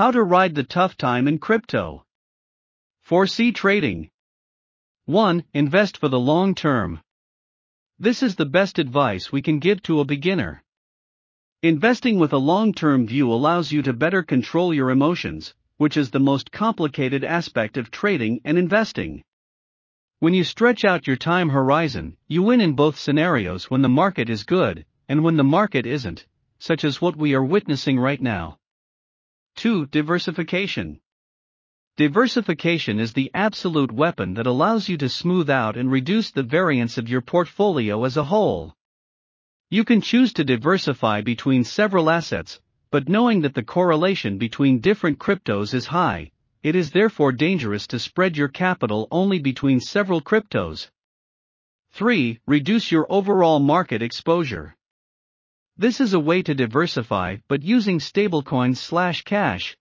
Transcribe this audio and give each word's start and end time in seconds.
How 0.00 0.10
to 0.12 0.22
ride 0.22 0.54
the 0.54 0.64
tough 0.64 0.96
time 0.96 1.28
in 1.28 1.38
crypto. 1.38 2.06
4C 3.06 3.54
trading. 3.54 4.08
1. 5.04 5.44
Invest 5.52 5.98
for 5.98 6.08
the 6.08 6.18
long 6.18 6.54
term. 6.54 7.02
This 7.98 8.22
is 8.22 8.34
the 8.34 8.46
best 8.46 8.78
advice 8.78 9.30
we 9.30 9.42
can 9.42 9.58
give 9.58 9.82
to 9.82 10.00
a 10.00 10.06
beginner. 10.06 10.62
Investing 11.62 12.18
with 12.18 12.32
a 12.32 12.38
long 12.38 12.72
term 12.72 13.06
view 13.06 13.30
allows 13.30 13.72
you 13.72 13.82
to 13.82 13.92
better 13.92 14.22
control 14.22 14.72
your 14.72 14.88
emotions, 14.88 15.52
which 15.76 15.98
is 15.98 16.10
the 16.10 16.18
most 16.18 16.50
complicated 16.50 17.22
aspect 17.22 17.76
of 17.76 17.90
trading 17.90 18.40
and 18.42 18.56
investing. 18.56 19.22
When 20.18 20.32
you 20.32 20.44
stretch 20.44 20.82
out 20.82 21.06
your 21.06 21.16
time 21.16 21.50
horizon, 21.50 22.16
you 22.26 22.42
win 22.42 22.62
in 22.62 22.72
both 22.72 22.98
scenarios 22.98 23.70
when 23.70 23.82
the 23.82 23.90
market 23.90 24.30
is 24.30 24.44
good 24.44 24.86
and 25.10 25.22
when 25.22 25.36
the 25.36 25.44
market 25.44 25.84
isn't, 25.84 26.24
such 26.58 26.84
as 26.84 27.02
what 27.02 27.16
we 27.16 27.34
are 27.34 27.44
witnessing 27.44 27.98
right 27.98 28.22
now. 28.22 28.59
2. 29.60 29.84
Diversification. 29.88 30.98
Diversification 31.98 32.98
is 32.98 33.12
the 33.12 33.30
absolute 33.34 33.92
weapon 33.92 34.32
that 34.32 34.46
allows 34.46 34.88
you 34.88 34.96
to 34.96 35.06
smooth 35.10 35.50
out 35.50 35.76
and 35.76 35.92
reduce 35.92 36.30
the 36.30 36.42
variance 36.42 36.96
of 36.96 37.10
your 37.10 37.20
portfolio 37.20 38.04
as 38.04 38.16
a 38.16 38.24
whole. 38.24 38.74
You 39.68 39.84
can 39.84 40.00
choose 40.00 40.32
to 40.32 40.44
diversify 40.44 41.20
between 41.20 41.64
several 41.64 42.08
assets, 42.08 42.58
but 42.90 43.10
knowing 43.10 43.42
that 43.42 43.52
the 43.52 43.62
correlation 43.62 44.38
between 44.38 44.80
different 44.80 45.18
cryptos 45.18 45.74
is 45.74 45.84
high, 45.84 46.30
it 46.62 46.74
is 46.74 46.92
therefore 46.92 47.30
dangerous 47.30 47.86
to 47.88 47.98
spread 47.98 48.38
your 48.38 48.48
capital 48.48 49.08
only 49.10 49.40
between 49.40 49.78
several 49.78 50.22
cryptos. 50.22 50.88
3. 51.90 52.40
Reduce 52.46 52.90
your 52.90 53.06
overall 53.12 53.60
market 53.60 54.00
exposure. 54.00 54.74
This 55.80 55.98
is 55.98 56.12
a 56.12 56.20
way 56.20 56.42
to 56.42 56.52
diversify 56.52 57.38
but 57.48 57.62
using 57.62 58.00
stablecoins 58.00 58.76
slash 58.76 59.22
cash. 59.22 59.78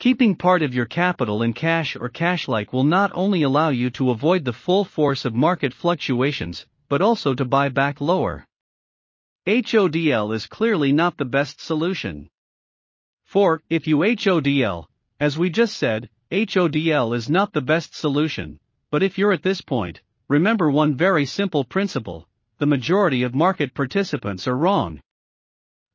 Keeping 0.00 0.34
part 0.34 0.62
of 0.62 0.74
your 0.74 0.86
capital 0.86 1.42
in 1.42 1.52
cash 1.52 1.94
or 1.94 2.08
cash 2.08 2.48
like 2.48 2.72
will 2.72 2.82
not 2.82 3.12
only 3.14 3.42
allow 3.42 3.68
you 3.68 3.88
to 3.90 4.10
avoid 4.10 4.44
the 4.44 4.52
full 4.52 4.84
force 4.84 5.24
of 5.24 5.32
market 5.32 5.72
fluctuations, 5.72 6.66
but 6.88 7.02
also 7.02 7.34
to 7.34 7.44
buy 7.44 7.68
back 7.68 8.00
lower. 8.00 8.48
HODL 9.46 10.34
is 10.34 10.48
clearly 10.48 10.90
not 10.90 11.16
the 11.18 11.24
best 11.24 11.60
solution. 11.60 12.28
4. 13.26 13.62
If 13.70 13.86
you 13.86 13.98
HODL, 13.98 14.86
as 15.20 15.38
we 15.38 15.50
just 15.50 15.76
said, 15.76 16.10
HODL 16.32 17.14
is 17.14 17.30
not 17.30 17.52
the 17.52 17.62
best 17.62 17.94
solution, 17.94 18.58
but 18.90 19.04
if 19.04 19.18
you're 19.18 19.32
at 19.32 19.44
this 19.44 19.60
point, 19.60 20.00
remember 20.26 20.68
one 20.68 20.96
very 20.96 21.26
simple 21.26 21.62
principle 21.62 22.26
the 22.58 22.66
majority 22.66 23.22
of 23.22 23.34
market 23.34 23.74
participants 23.74 24.48
are 24.48 24.56
wrong. 24.56 25.00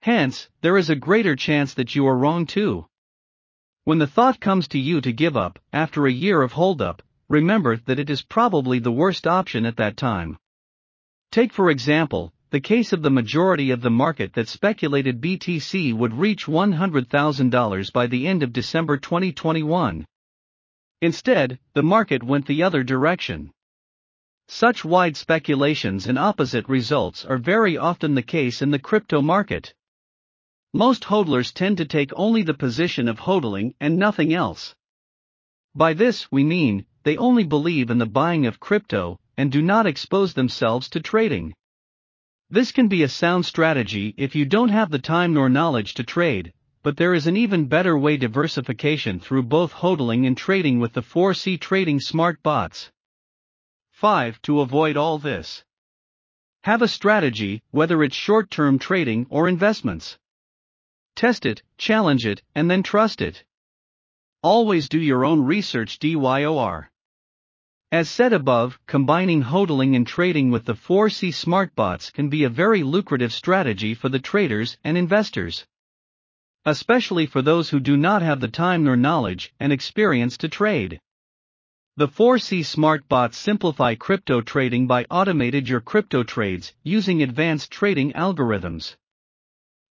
Hence, 0.02 0.50
there 0.62 0.78
is 0.78 0.90
a 0.90 0.96
greater 0.96 1.36
chance 1.36 1.74
that 1.74 1.96
you 1.96 2.08
are 2.08 2.18
wrong 2.18 2.46
too. 2.46 2.88
When 3.84 3.98
the 3.98 4.08
thought 4.08 4.40
comes 4.40 4.68
to 4.70 4.80
you 4.80 5.02
to 5.02 5.12
give 5.12 5.36
up, 5.36 5.60
after 5.74 6.06
a 6.06 6.12
year 6.12 6.42
of 6.42 6.52
holdup, 6.52 7.02
remember 7.28 7.78
that 7.78 7.98
it 7.98 8.10
is 8.10 8.22
probably 8.22 8.80
the 8.80 8.92
worst 8.92 9.26
option 9.26 9.66
at 9.66 9.78
that 9.78 9.98
time. 9.98 10.38
Take 11.32 11.52
for 11.52 11.70
example, 11.70 12.34
the 12.52 12.60
case 12.60 12.94
of 12.94 13.02
the 13.02 13.10
majority 13.10 13.72
of 13.72 13.82
the 13.82 13.90
market 13.90 14.34
that 14.34 14.50
speculated 14.50 15.22
BTC 15.22 15.94
would 15.94 16.14
reach 16.14 16.46
$100,000 16.46 17.94
by 17.94 18.08
the 18.08 18.28
end 18.28 18.44
of 18.44 18.54
December 18.54 18.98
2021. 18.98 20.06
Instead, 21.02 21.58
the 21.74 21.82
market 21.82 22.22
went 22.22 22.46
the 22.46 22.62
other 22.62 22.84
direction. 22.84 23.52
Such 24.54 24.84
wide 24.84 25.16
speculations 25.16 26.08
and 26.08 26.20
opposite 26.20 26.68
results 26.68 27.24
are 27.24 27.38
very 27.38 27.78
often 27.78 28.16
the 28.16 28.22
case 28.22 28.62
in 28.62 28.70
the 28.70 28.80
crypto 28.80 29.22
market. 29.22 29.74
Most 30.74 31.06
hodlers 31.06 31.54
tend 31.54 31.78
to 31.78 31.86
take 31.86 32.12
only 32.18 32.44
the 32.44 32.54
position 32.54 33.08
of 33.08 33.22
hodling 33.22 33.76
and 33.80 33.98
nothing 33.98 34.34
else. 34.34 34.76
By 35.74 35.94
this 35.94 36.30
we 36.34 36.44
mean, 36.44 36.86
they 37.04 37.16
only 37.16 37.46
believe 37.46 37.90
in 37.90 37.98
the 37.98 38.06
buying 38.06 38.46
of 38.46 38.60
crypto 38.60 39.18
and 39.38 39.54
do 39.54 39.62
not 39.62 39.88
expose 39.88 40.34
themselves 40.34 40.90
to 40.90 41.00
trading. 41.00 41.54
This 42.50 42.74
can 42.74 42.90
be 42.90 43.04
a 43.04 43.08
sound 43.08 43.46
strategy 43.46 44.14
if 44.18 44.36
you 44.36 44.44
don't 44.44 44.68
have 44.68 44.92
the 44.92 45.00
time 45.00 45.34
nor 45.34 45.48
knowledge 45.48 45.94
to 45.94 46.04
trade, 46.04 46.52
but 46.84 46.98
there 46.98 47.14
is 47.14 47.26
an 47.26 47.38
even 47.38 47.68
better 47.68 47.98
way 47.98 48.18
diversification 48.18 49.18
through 49.22 49.44
both 49.44 49.72
hodling 49.72 50.28
and 50.28 50.36
trading 50.36 50.82
with 50.82 50.92
the 50.92 51.02
4C 51.02 51.58
trading 51.58 52.02
smart 52.02 52.44
bots. 52.44 52.92
5. 54.02 54.42
To 54.42 54.62
avoid 54.62 54.98
all 54.98 55.20
this, 55.20 55.64
have 56.64 56.82
a 56.82 56.88
strategy, 56.88 57.62
whether 57.70 58.02
it's 58.02 58.16
short 58.16 58.50
term 58.50 58.80
trading 58.80 59.28
or 59.30 59.48
investments. 59.48 60.18
Test 61.16 61.46
it, 61.46 61.62
challenge 61.78 62.26
it, 62.26 62.42
and 62.56 62.68
then 62.68 62.82
trust 62.82 63.22
it. 63.22 63.44
Always 64.42 64.90
do 64.90 65.00
your 65.00 65.24
own 65.24 65.44
research 65.44 66.00
DYOR. 66.00 66.90
As 67.92 68.10
said 68.10 68.34
above, 68.34 68.80
combining 68.88 69.44
hodling 69.44 69.96
and 69.96 70.08
trading 70.08 70.50
with 70.50 70.66
the 70.66 70.74
4C 70.74 71.30
smartbots 71.32 72.12
can 72.12 72.28
be 72.28 72.44
a 72.44 72.50
very 72.50 72.82
lucrative 72.82 73.32
strategy 73.32 73.94
for 73.94 74.10
the 74.10 74.18
traders 74.18 74.78
and 74.84 74.98
investors. 74.98 75.68
Especially 76.66 77.28
for 77.28 77.44
those 77.44 77.70
who 77.70 77.80
do 77.80 77.96
not 77.96 78.24
have 78.24 78.40
the 78.40 78.48
time 78.48 78.84
nor 78.84 78.98
knowledge 78.98 79.54
and 79.60 79.72
experience 79.72 80.38
to 80.38 80.50
trade. 80.50 81.00
The 81.98 82.08
4C 82.08 82.62
smartbots 82.62 83.34
simplify 83.34 83.96
crypto 83.96 84.40
trading 84.40 84.88
by 84.88 85.06
automated 85.12 85.68
your 85.68 85.82
crypto 85.82 86.24
trades 86.24 86.74
using 86.84 87.22
advanced 87.22 87.70
trading 87.70 88.14
algorithms. 88.14 88.96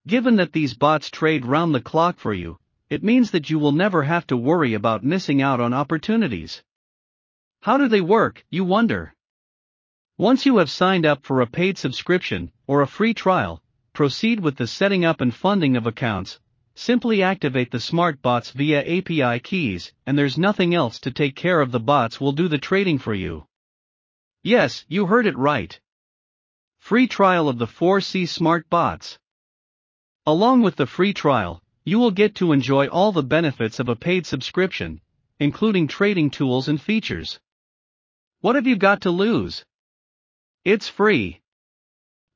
Given 0.07 0.37
that 0.37 0.55
these 0.55 0.73
bots 0.73 1.11
trade 1.11 1.45
round 1.45 1.75
the 1.75 1.83
clock 1.83 2.19
for 2.19 2.33
you, 2.33 2.59
it 2.89 3.05
means 3.05 3.33
that 3.33 3.51
you 3.51 3.59
will 3.59 3.73
never 3.73 4.05
have 4.05 4.27
to 4.29 4.37
worry 4.39 4.73
about 4.73 5.05
missing 5.05 5.43
out 5.43 5.61
on 5.61 5.75
opportunities. 5.75 6.63
How 7.61 7.77
do 7.77 7.87
they 7.87 8.01
work, 8.01 8.47
you 8.49 8.65
wonder? 8.65 9.15
Once 10.17 10.47
you 10.47 10.57
have 10.57 10.71
signed 10.71 11.05
up 11.05 11.27
for 11.27 11.43
a 11.43 11.47
paid 11.47 11.77
subscription 11.77 12.51
or 12.67 12.81
a 12.81 12.87
free 12.87 13.13
trial, 13.13 13.63
proceed 13.93 14.41
with 14.41 14.57
the 14.57 14.67
setting 14.67 15.05
up 15.05 15.21
and 15.21 15.35
funding 15.35 15.77
of 15.77 15.87
accounts. 15.87 16.41
Simply 16.81 17.23
activate 17.23 17.71
the 17.71 17.79
smart 17.79 18.23
bots 18.23 18.53
via 18.53 18.81
API 18.81 19.39
keys, 19.41 19.93
and 20.07 20.17
there's 20.17 20.39
nothing 20.39 20.75
else 20.75 20.99
to 21.01 21.11
take 21.11 21.37
care 21.37 21.61
of. 21.61 21.73
The 21.73 21.79
bots 21.79 22.19
will 22.19 22.33
do 22.33 22.49
the 22.49 22.57
trading 22.57 22.99
for 22.99 23.13
you. 23.13 23.47
Yes, 24.43 24.87
you 24.89 25.05
heard 25.05 25.27
it 25.27 25.37
right. 25.37 25.79
Free 26.79 27.07
trial 27.07 27.51
of 27.51 27.59
the 27.59 27.67
4C 27.67 28.27
smart 28.27 28.71
bots. 28.71 29.19
Along 30.25 30.63
with 30.63 30.77
the 30.77 30.87
free 30.87 31.13
trial, 31.13 31.63
you 31.85 31.99
will 31.99 32.13
get 32.13 32.35
to 32.37 32.51
enjoy 32.51 32.87
all 32.87 33.13
the 33.13 33.23
benefits 33.23 33.79
of 33.79 33.91
a 33.91 33.95
paid 33.95 34.25
subscription, 34.25 35.03
including 35.39 35.87
trading 35.87 36.31
tools 36.31 36.67
and 36.67 36.81
features. 36.81 37.39
What 38.41 38.55
have 38.55 38.67
you 38.67 38.77
got 38.77 39.03
to 39.03 39.11
lose? 39.11 39.67
It's 40.65 40.89
free. 40.89 41.43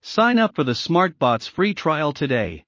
Sign 0.03 0.39
up 0.39 0.55
for 0.55 0.65
the 0.65 0.73
SmartBots 0.73 1.49
free 1.49 1.73
trial 1.73 2.13
today. 2.13 2.67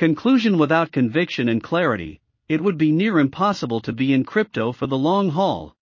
Conclusion 0.00 0.56
Without 0.56 0.92
conviction 0.92 1.46
and 1.50 1.62
clarity, 1.62 2.22
it 2.48 2.62
would 2.62 2.78
be 2.78 2.90
near 2.90 3.18
impossible 3.18 3.80
to 3.80 3.92
be 3.92 4.14
in 4.14 4.24
crypto 4.24 4.72
for 4.72 4.86
the 4.86 4.96
long 4.96 5.28
haul. 5.28 5.76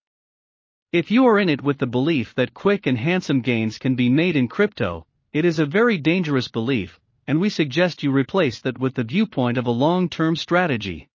If 0.90 1.12
you 1.12 1.24
are 1.26 1.38
in 1.38 1.48
it 1.48 1.62
with 1.62 1.78
the 1.78 1.86
belief 1.86 2.34
that 2.34 2.52
quick 2.52 2.88
and 2.88 2.98
handsome 2.98 3.42
gains 3.42 3.78
can 3.78 3.94
be 3.94 4.08
made 4.08 4.34
in 4.34 4.48
crypto, 4.48 5.06
it 5.32 5.44
is 5.44 5.60
a 5.60 5.66
very 5.66 5.98
dangerous 5.98 6.48
belief, 6.48 6.98
and 7.28 7.40
we 7.40 7.48
suggest 7.48 8.02
you 8.02 8.10
replace 8.10 8.58
that 8.62 8.80
with 8.80 8.94
the 8.94 9.04
viewpoint 9.04 9.56
of 9.56 9.68
a 9.68 9.70
long 9.86 10.08
term 10.08 10.34
strategy. 10.34 11.08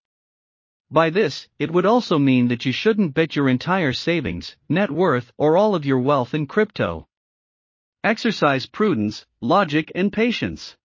By 0.89 1.09
this, 1.09 1.49
it 1.59 1.71
would 1.71 1.85
also 1.85 2.17
mean 2.17 2.47
that 2.47 2.63
you 2.65 2.71
shouldn't 2.71 3.13
bet 3.13 3.35
your 3.35 3.49
entire 3.49 3.91
savings, 3.91 4.55
net 4.69 4.89
worth, 4.89 5.29
or 5.37 5.57
all 5.57 5.75
of 5.75 5.85
your 5.85 5.99
wealth 5.99 6.33
in 6.33 6.47
crypto. 6.47 7.09
Exercise 8.01 8.65
prudence, 8.65 9.25
logic, 9.41 9.91
and 9.93 10.13
patience. 10.13 10.77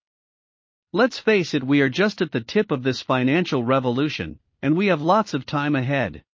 Let's 0.93 1.19
face 1.19 1.53
it, 1.53 1.63
we 1.63 1.83
are 1.83 1.91
just 1.91 2.23
at 2.23 2.33
the 2.33 2.41
tip 2.41 2.71
of 2.71 2.83
this 2.83 3.03
financial 3.03 3.63
revolution, 3.63 4.39
and 4.63 4.75
we 4.75 4.87
have 4.87 5.03
lots 5.03 5.35
of 5.35 5.45
time 5.45 5.77
ahead. 5.77 6.25